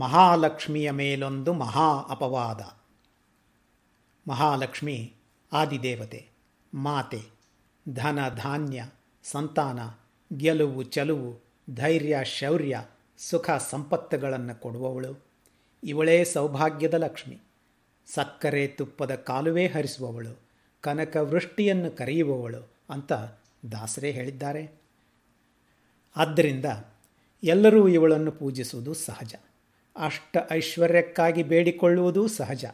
ಮಹಾಲಕ್ಷ್ಮಿಯ 0.00 0.90
ಮೇಲೊಂದು 0.90 1.52
ಮಹಾ 1.52 2.00
ಅಪವಾದ. 2.10 2.60
ಮಹಾಲಕ್ಷ್ಮಿ 4.30 5.14
ಆದಿದೇವತೆ, 5.52 6.28
ಮಾತೆ, 6.74 7.22
ಧನ, 7.94 8.18
ಧಾನ್ಯ, 8.34 8.84
ಸಂತಾನ, 9.24 9.78
ಗೆಲುವು, 10.36 10.82
ಚಲುವು, 10.82 11.44
ಧೈರ್ಯ, 11.74 12.24
ಶೌರ್ಯ, 12.24 12.84
ಸುಖ, 13.18 13.50
ಸಂಪತ್ತುಗಳನ್ನು 13.50 14.60
ಕೊಡುವವಳು. 14.60 15.24
ಇವಳೇ 15.84 16.24
ಸೌಭಾಗ್ಯದ 16.24 16.94
ಲಕ್ಷ್ಮಿ. 16.94 17.38
ಸಕ್ಕರೆ 18.14 18.66
ತುಪ್ಪದ 18.66 19.14
ಕಾಲುವೆ 19.14 19.66
ಹರಿಸುವವಳು. 19.66 20.38
ಕನಕ 20.80 21.16
ವೃಷ್ಟಿಯನ್ನು 21.16 21.96
ಕರೆಯುವವಳು 21.96 22.68
ಅಂತ 22.90 23.12
ದಾಸರೇ 23.72 24.12
ಹೇಳಿದ್ದಾರೆ. 24.12 24.80
ಆದ್ದರಿಂದ 26.16 26.64
ಎಲ್ಲರೂ 27.42 27.88
ಇವಳನ್ನು 27.88 28.32
ಪೂಜಿಸುವುದು 28.32 28.94
ಸಹಜ. 28.94 29.34
ಅಷ್ಟ 30.00 30.36
ಐಶ್ವರ್ಯಕ್ಕಾಗಿ 30.50 31.42
ಬೇಡಿಕೊಳ್ಳುವುದೂ 31.42 32.26
ಸಹಜ. 32.26 32.64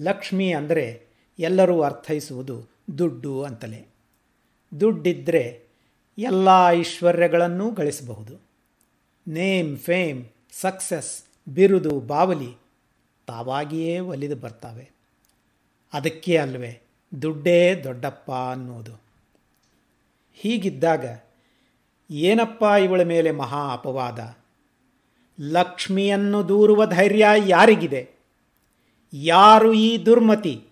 ಲಕ್ಷ್ಮಿ 0.00 0.52
ಅಂದರೆ 0.52 1.02
ಎಲ್ಲರೂ 1.38 1.80
ಅರ್ಥೈಸುವುದು 1.80 2.68
ದುಡ್ಡು 2.98 3.42
ಅಂತಲೇ. 3.42 3.86
ದುಡ್ಡಿದ್ದರೆ 4.80 5.62
ಎಲ್ಲ 6.18 6.48
ಐಶ್ವರ್ಯಗಳನ್ನೂ 6.68 7.70
ಗಳಿಸಬಹುದು. 7.70 8.40
ನೇಮ್, 9.28 9.78
ಫೇಮ್, 9.78 10.24
ಸಕ್ಸಸ್, 10.52 11.24
ಬಿರುದು, 11.54 12.00
ಬಾವಲಿ 12.00 12.54
ತಾವಾಗಿಯೇ 13.26 13.98
ಒಲಿದು 13.98 14.36
ಬರ್ತಾವೆ. 14.36 14.90
ಅದಕ್ಕೆ 15.92 16.36
ಅಲ್ವೇ 16.36 16.80
ದುಡ್ಡೇ 17.22 17.80
ದೊಡ್ಡಪ್ಪ 17.84 18.32
ಅನ್ನೋದು 18.32 19.00
ಹೀಗಿದ್ದಾಗ 20.34 21.20
ಏನಪ್ಪ 22.10 22.62
ಇವಳ 22.62 23.02
ಮೇಲೆ 23.02 23.30
ಮಹಾ 23.30 23.72
ಅಪವಾದ? 23.72 24.36
ಲಕ್ಷ್ಮಿಯನ್ನು 25.40 26.48
ದೂರುವ 26.48 26.86
ಧೈರ್ಯ 26.86 27.26
ಯಾರಿಗಿದೆ? 27.46 28.10
ಯಾರು 29.12 29.72
ಈ 29.72 30.04
ದುರ್ಮತಿ? 30.06 30.66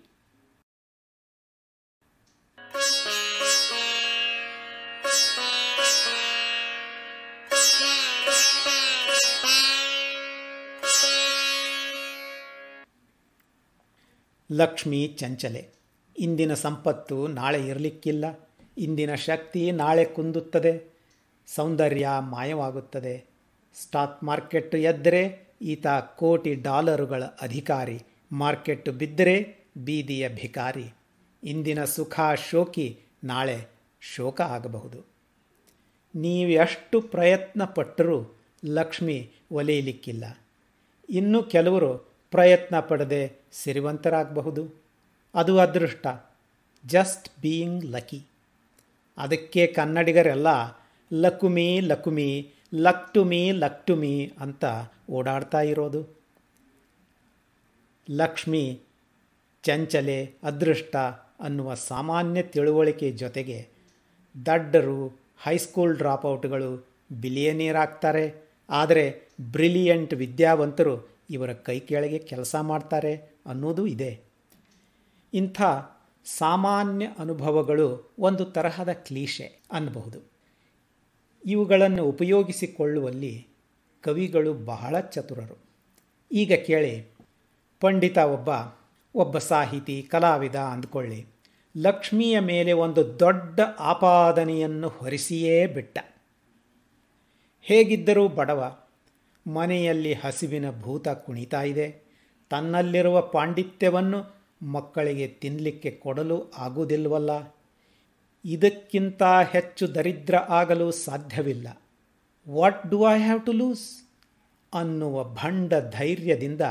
ಲಕ್ಷ್ಮಿ 14.51 15.07
ಚಂಚಲೆ, 15.07 15.69
ಇಂದಿನ 16.17 16.53
ಸಂಪತ್ತು 16.53 17.27
ನಾಳೆ 17.27 17.67
ಇರಲಿಕ್ಕಿಲ್ಲ. 17.67 18.49
ಇಂದಿನ 18.77 19.15
ಶಕ್ತಿ 19.15 19.71
ನಾಳೆ 19.71 20.05
ಕುಂದುತ್ತದೆ. 20.05 20.93
ಸೌಂದರ್ಯ 21.47 22.09
ಮಾಯವಾಗುತ್ತದೆ. 22.19 23.32
ಸ್ಟಾಕ್ 23.73 24.23
ಮಾರ್ಕೆಟ್ 24.23 24.75
ಎದ್ದರೆ 24.75 25.47
ಈತ 25.61 25.87
ಕೋಟಿ 26.15 26.55
ಡಾಲರುಗಳ 26.55 27.23
ಅಧಿಕಾರಿ. 27.23 28.01
ಮಾರ್ಕೆಟ್ 28.31 28.89
ಬಿದ್ದರೆ 28.89 29.57
ಬೀದಿಯ 29.77 30.29
ಭಿಕಾರಿ. 30.29 30.93
ಇಂದಿನ 31.43 31.85
ಸುಖ 31.85 32.19
ಶೋಕಿ, 32.49 32.99
ನಾಳೆ 33.23 33.65
ಶೋಕ 34.01 34.41
ಆಗಬಹುದು. 34.41 35.05
ನೀವೆಷ್ಟು 36.15 37.01
ಪ್ರಯತ್ನ 37.01 37.63
ಪಟ್ಟರೂ 37.63 38.37
ಲಕ್ಷ್ಮಿ 38.65 39.31
ಒಲೆಯಲಿಕ್ಕಿಲ್ಲ. 39.51 40.25
ಇನ್ನು 41.09 41.43
ಕೆಲವರು 41.43 41.97
ಪ್ರಯತ್ನ 42.31 42.79
ಪಡದೆ 42.79 43.31
ಸಿರಿವಂತರಾಗಬಹುದು. 43.51 44.83
ಅದು 45.35 45.59
ಅದೃಷ್ಟ. 45.59 46.07
Just 46.85 47.41
being 47.41 47.85
lucky. 47.85 48.23
ಅದಕ್ಕೆ 49.17 49.67
ಕನ್ನಡಿಗರೆಲ್ಲ 49.67 50.47
ಲಕುಮಿ 51.13 51.79
ಲಕುಮಿ 51.79 52.53
ಲಕ್ಟುಮಿ 52.73 53.51
ಮೀ 53.95 54.27
ಅಂತ 54.39 54.65
ಓಡಾಡ್ತಾ 55.11 55.61
ಇರೋದು. 55.61 56.21
ಲಕ್ಷ್ಮಿ, 58.09 58.81
ಚಂಚಲೆ, 59.63 60.33
ಅದೃಷ್ಟ 60.43 60.95
ಅನ್ನುವ 61.39 61.73
ಸಾಮಾನ್ಯ 61.73 62.43
ತಿಳುವಳಿಕೆ 62.43 63.11
ಜೊತೆಗೆ 63.11 63.67
ದಡ್ಡರು, 64.45 65.19
ಹೈಸ್ಕೂಲ್ 65.37 65.97
ಡ್ರಾಪ್ಔಟ್ಗಳು 65.97 66.87
ಬಿಲಿಯನೇರ್ 67.21 67.77
ಆಗ್ತಾರೆ. 67.77 68.49
ಆದರೆ 68.69 69.29
ಬ್ರಿಲಿಯಂಟ್ 69.41 70.13
ವಿದ್ಯಾವಂತರು 70.13 71.09
ಇವರ 71.29 71.53
ಕೈ 71.53 71.79
ಕೆಳಗೆ 71.79 72.19
ಕೆಲಸ 72.19 72.55
ಮಾಡ್ತಾರೆ 72.55 73.15
ಅನ್ನೋದು 73.45 73.87
ಇದೆ. 73.87 74.21
ಇಂಥ 75.33 75.61
ಸಾಮಾನ್ಯ 76.25 77.07
ಅನುಭವಗಳು 77.19 78.13
ಒಂದು 78.19 78.45
ತರಹದ 78.45 78.89
ಕ್ಲೀಶೆ 78.91 79.63
ಅನ್ನಬಹುದು. 79.71 80.32
ಇವುಗಳನ್ನು 81.45 82.05
ಉಪಯೋಗಿಸಿಕೊಳ್ಳುವಲ್ಲಿ 82.05 83.47
ಕವಿಗಳು 84.03 84.53
ಬಹಳ 84.53 84.99
ಚತುರರು. 84.99 85.57
ಈಗ 86.31 86.53
ಕೇಳಿ, 86.53 87.07
ಪಂಡಿತ 87.79 88.17
ಒಬ್ಬ 88.17 88.49
ಒಬ್ಬ 89.15 89.37
ಸಾಹಿತಿ, 89.37 90.01
ಕಲಾವಿದ 90.01 90.55
ಅಂದ್ಕೊಳ್ಳಿ. 90.55 91.25
ಲಕ್ಷ್ಮಿಯ 91.77 92.39
ಮೇಲೆ 92.39 92.73
ಒಂದು 92.73 93.19
ದೊಡ್ಡ 93.19 93.59
ಆಪಾದನೆಯನ್ನು 93.79 94.89
ಹೊರಿಸಿಯೇ 94.89 95.67
ಬಿಟ್ಟ. 95.67 95.99
ಹೇಗಿದ್ದರೂ 97.61 98.27
ಬಡವ, 98.27 98.77
ಮನೆಯಲ್ಲಿ 99.47 100.13
ಹಸಿವಿನ 100.13 100.81
ಭೂತ 100.81 101.07
ಕುಣಿತಾ 101.07 101.61
ಇದೆ. 101.61 102.03
ತನ್ನಲ್ಲಿರುವ 102.49 103.21
ಪಾಂಡಿತ್ಯವನ್ನು 103.21 104.43
ಮಕ್ಕಳಿಗೆ 104.65 105.27
ತಿನ್ನಲಿಕ್ಕೆ 105.27 105.91
ಕೊಡಲು 105.91 106.51
ಆಗುವುದಿಲ್ವಲ್ಲ. 106.57 107.31
ಇದಕ್ಕಿಂತ 108.45 109.23
ಹೆಚ್ಚು 109.23 109.95
ದರಿದ್ರ 109.95 110.35
ಆಗಲು 110.35 110.91
ಸಾಧ್ಯವಿಲ್ಲ. 110.91 111.67
What 112.49 112.91
do 112.91 113.07
I 113.09 113.19
have 113.19 113.45
to 113.45 113.51
lose 113.51 114.13
ಅನ್ನುವ 114.73 115.23
ಭಂಡ 115.23 115.73
ಧೈರ್ಯದಿಂದ 115.73 116.61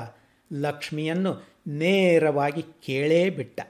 ಲಕ್ಷ್ಮಿಯನ್ನು 0.53 1.33
ನೇರವಾಗಿ 1.69 2.63
ಕೇಳೇ 2.63 3.31
ಬಿಟ್ಟ. 3.31 3.61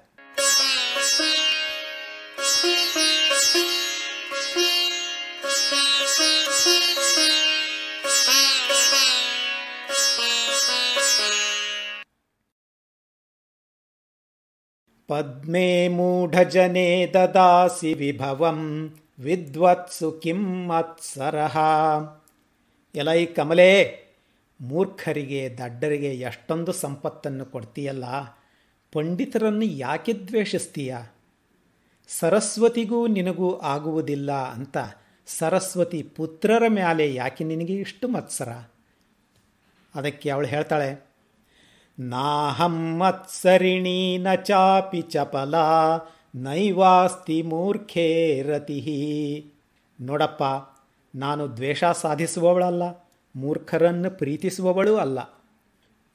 ಪದ್ಮೇ 15.09 15.89
ಮೂಢಜನೆ 15.89 17.07
ದದಾಸಿ 17.07 17.95
ವಿಭವಂ 17.95 18.61
ವಿದ್ವತ್ಸು 19.19 20.13
ಕಿಂ 20.13 20.67
ಮತ್ಸರಹ 20.67 21.59
ಎಲೈ 22.95 23.27
ಕಮಲೇ 23.27 23.99
ಮೂರ್ಖರಿಗೆ 24.61 25.57
ದಡ್ಡರಿಗೆ 25.59 26.15
ಎಷ್ಟೊಂದು 26.15 26.73
ಸಂಪತ್ತನ್ನು 26.73 27.45
ಕೊಡ್ತೀಯಲ್ಲ, 27.45 28.05
ಪಂಡಿತರನ್ನು 28.93 29.65
ಯಾಕೆ 29.65 30.13
ದ್ವೇಷಿಸ್ತೀಯ? 30.13 30.97
ಸರಸ್ವತಿಗೂ 32.09 33.07
ನಿನಗೂ 33.07 33.59
ಆಗುವುದಿಲ್ಲ 33.59 34.33
ಅಂತ 34.33 34.77
ಸರಸ್ವತಿ 35.27 36.03
ಪುತ್ರರ 36.03 36.63
ಮೇಲೆ 36.69 37.15
ಯಾಕೆ 37.15 37.45
ನಿನಗೆ 37.45 37.75
ಇಷ್ಟು 37.75 38.09
ಮತ್ಸರ? 38.09 38.51
ಅದಕ್ಕೆ 39.95 40.31
ಅವಳು 40.31 40.47
ಹೇಳ್ತಾಳೆ 40.47 41.12
ನಾಹಂ 41.99 42.99
ಮತ್ಸರಿಣೀ 42.99 44.19
ನ 44.19 44.35
ಚಾಪಿ 44.35 45.03
ಚಪಲ, 45.03 45.55
ನೈವಾಸ್ತಿ 46.35 47.43
ಮೂರ್ಖೇ 47.43 48.43
ರತಿ 48.43 49.53
ನೋಡಪ್ಪ, 50.01 50.43
ನಾನು 51.15 51.57
ದ್ವೇಷ 51.57 51.85
ಸಾಧಿಸುವವಳಲ್ಲ, 51.85 52.83
ಮೂರ್ಖರನ್ನು 53.37 54.11
ಪ್ರೀತಿಸುವವಳೂ 54.11 54.97
ಅಲ್ಲ. 54.97 55.19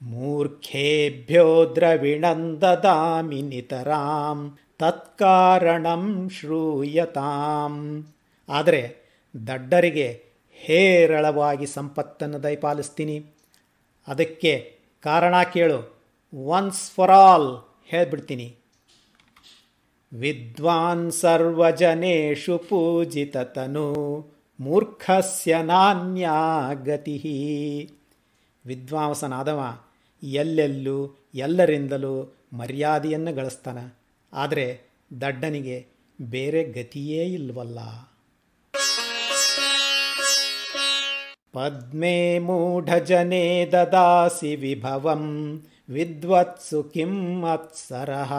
ಮೂರ್ಖೇಭ್ಯೋ 0.02 1.72
ದ್ರವಿಣಂದದಾಮಿ 1.74 3.42
ನಿತರಾಂ, 3.42 4.58
ತತ್ಕಾರಣಂ 4.78 6.28
ಶ್ರೂಯತಾಂ. 6.28 8.06
ಆದರೆ 8.48 8.96
ದಡ್ಡರಿಗೆ 9.46 10.24
ಹೇರಳವಾಗಿ 10.52 11.66
ಸಂಪತ್ತನ್ನು 11.66 12.42
ದಯಪಾಲಿಸ್ತೀನಿ. 12.42 13.24
ಅದಕ್ಕೆ 14.08 14.77
ಕಾರಣ 15.02 15.42
ಕೇಳು. 15.42 15.98
ಒನ್ಸ್ 16.34 16.90
ಫಾರ್ 16.90 17.10
ಆಲ್ 17.10 17.76
ಹೇಳ್ಬಿಡ್ತೀನಿ. 17.86 18.56
ವಿದ್ವಾನ್ 20.12 21.12
ಸರ್ವಜನೇಷು 21.12 22.58
ಪೂಜಿತತನು, 22.58 23.94
ಮೂರ್ಖಸ್ಯ 24.60 25.62
ನಾನ್ಯಾ 25.62 26.72
ಗತಿ 26.72 27.90
ವಿದ್ವಾಂಸನಾದವ, 28.66 29.80
ಎಲ್ಲೆಲ್ಲೂ, 30.22 31.16
ಎಲ್ಲರಿಂದಲೂ 31.34 32.36
ಮರ್ಯಾದೆಯನ್ನು 32.52 33.34
ಗಳಿಸ್ತಾನ. 33.34 33.78
ಆದರೆ 34.32 34.80
ದಡ್ಡನಿಗೆ 35.20 35.86
ಬೇರೆ 36.20 36.64
ಗತಿಯೇ 36.64 37.24
ಇಲ್ವಲ್ಲ. 37.24 37.78
पद्मे 41.54 42.40
मूढजने 42.40 43.66
ददासि 43.72 44.56
विभवं 44.56 45.54
विद्वत्सु 45.90 46.82
किं 46.82 47.40
मत्सरः? 47.40 48.30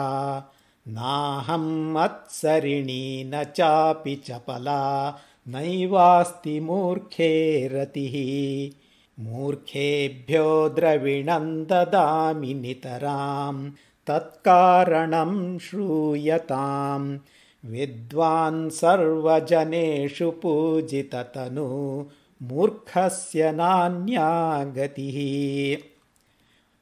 नाहं 0.88 1.92
मत्सरिणी 1.92 3.24
न 3.34 3.44
चापि 3.44 4.14
चपला 4.14 5.10
नैवास्ति 5.48 6.60
मूर्खे 6.60 7.68
रतिः। 7.72 8.76
मूर्खेभ्यो 9.24 10.68
द्रविणं 10.68 11.64
ददामि 11.64 12.54
नितरां 12.54 13.70
तत्कारणं 14.06 15.58
श्रूयतां 15.58 17.18
विद्वान् 17.64 18.70
सर्वजनेषु 18.70 20.30
पूजिततनु 20.30 22.04
ಮೂರ್ಖಸ್ಯ 22.42 23.50
ನಾನ್ಯಾಗತಿ 23.50 25.06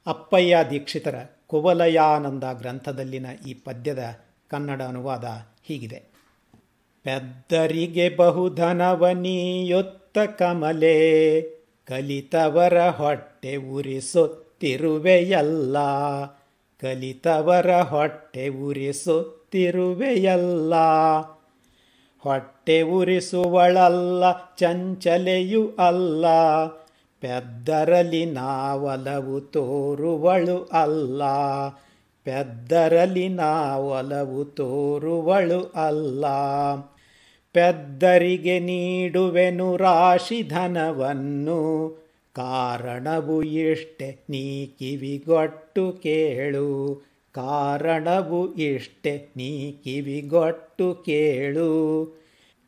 ಅಪ್ಪಯ್ಯ 0.06 0.56
ದೀಕ್ಷಿತರ 0.70 1.14
ಕುವಲಯಾನಂದ 1.46 2.44
ಗ್ರಂಥದಲ್ಲಿನ 2.52 3.26
ಈ 3.46 3.54
ಪದ್ಯದ 3.54 4.18
ಕನ್ನಡ 4.48 4.82
ಅನುವಾದ 4.82 5.24
ಹೀಗಿದೆ. 5.64 6.02
ಪೆದ್ದರಿಗೆ 7.02 8.16
ಬಹುಧನವನಿಯೊತ್ತ 8.16 10.18
ಕಮಲೆ, 10.18 11.42
ಕಲಿತವರ 11.86 12.88
ಹೊಟ್ಟೆ 12.88 13.56
ಉರಿಸುತ್ತಿರುವೆಯಲ್ಲ, 13.56 15.76
ಕಲಿತವರ 16.80 17.80
ಹೊಟ್ಟೆ 17.80 18.48
ಉರಿಸುತ್ತಿರುವೆಯಲ್ಲ. 18.48 20.74
ಹೊಟ್ಟೆ 22.18 22.82
ಉರಿಸುವಳಲ್ಲ, 22.82 24.24
ಚಂಚಲೆಯು 24.56 25.72
ಅಲ್ಲ. 25.78 26.24
ಪೆದ್ದರಲಿ 27.20 28.26
ನಾವಲವು 28.26 29.40
ತೋರುವಳು 29.40 30.70
ಅಲ್ಲ. 30.72 31.22
ಪೆದ್ದರಲಿ 32.24 33.28
ನಾವಲವು 33.28 34.44
ತೋರುವಳು 34.44 35.72
ಅಲ್ಲ. 35.74 36.24
ಪೆದ್ದರಿಗೆ 37.52 38.58
ನೀಡುವೆನು 38.58 39.76
ರಾಶಿ 39.76 40.42
ಧನವನ್ನು. 40.42 41.88
ಕಾರಣವು 42.32 43.42
ಇಷ್ಟೆ 43.42 44.24
ನೀ 44.30 44.66
ಕಿವಿಗೊಟ್ಟು 44.66 45.92
ಕೇಳು. 45.92 47.07
ಕಾರಣವು 47.38 48.54
ಇಷ್ಟೆ 48.54 49.28
ನೀ 49.36 49.72
ಕಿವಿಗೊಟ್ಟು 49.72 50.94
ಕೇಳು. 50.94 51.68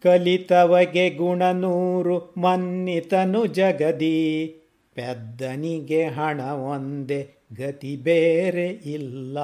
ಕಲಿತವಗೆ 0.02 1.10
ಗುಣನೂರು 1.10 2.34
ಮನ್ನಿತನು 2.36 3.46
ಜಗದಿ. 3.46 4.46
ಪೆದ್ದನಿಗೆ 4.94 6.04
ಹಣ 6.04 6.40
ಒಂದೇ 6.40 7.30
ಗತಿ 7.56 7.96
ಬೇರೆ 7.96 8.66
ಇಲ್ಲ. 8.66 9.38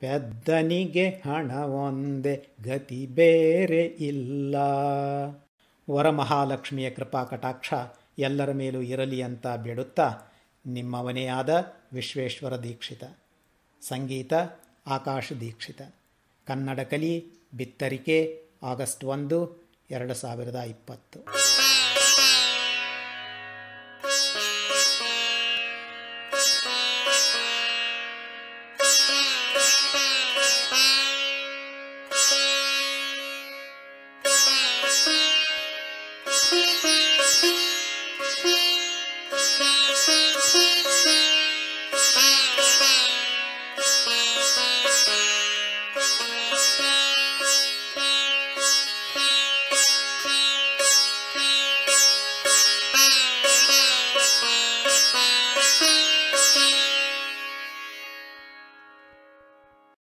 ಪೆದ್ದನಿಗೆ 0.00 1.08
ಹಣ 1.08 1.52
ಒಂದೇ 1.52 2.48
ಗತಿ 2.64 3.06
ಬೇರೆ 3.06 3.82
ಇಲ್ಲ. 3.82 4.56
ವರಮಹಾಲಕ್ಷ್ಮಿಯ 5.90 6.90
ಕೃಪಾ 6.90 7.24
ಕಟಾಕ್ಷ 7.24 7.74
ಎಲ್ಲರ 8.18 8.52
ಮೇಲೂ 8.52 8.80
ಇರಲಿ 8.80 9.22
ಅಂತ 9.22 9.46
ಬೇಡುತ್ತಾ 9.46 10.14
ನಿಮ್ಮವನೇ 10.66 11.26
ಆದ 11.26 11.66
ವಿಶ್ವೇಶ್ವರ 11.92 12.56
ದೀಕ್ಷಿತ. 12.56 13.04
ಸಂಗೀತ 13.82 14.34
ಆಕಾಶ 14.86 15.32
ದೀಕ್ಷಿತ 15.40 15.82
ಕನ್ನಡ 16.46 16.80
ಕಲಿ 16.80 17.12
ಬಿತ್ತರಿಕೆ 17.54 18.18
ಆಗಸ್ಟ್ 18.62 19.04
ಒಂದು 19.04 19.38
ಎರಡು 19.90 20.14
ಸಾವಿರದ 20.14 20.60
ಇಪ್ಪತ್ತು 20.66 21.18
Thank 36.50 37.02
you. 37.02 37.07